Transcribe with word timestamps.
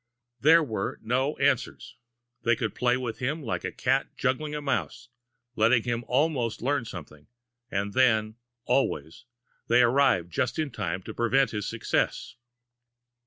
There 0.39 0.63
were 0.63 0.97
no 1.03 1.37
answers. 1.37 1.95
They 2.41 2.55
could 2.55 2.73
play 2.73 2.97
with 2.97 3.19
him, 3.19 3.43
like 3.43 3.63
a 3.63 3.71
cat 3.71 4.17
juggling 4.17 4.55
a 4.55 4.59
mouse, 4.59 5.09
letting 5.55 5.83
him 5.83 6.03
almost 6.07 6.63
learn 6.63 6.85
something 6.85 7.27
and 7.69 7.93
then, 7.93 8.33
always, 8.65 9.25
they 9.67 9.83
arrived 9.83 10.31
just 10.31 10.57
in 10.57 10.71
time 10.71 11.03
to 11.03 11.13
prevent 11.13 11.51
his 11.51 11.69
success! 11.69 12.35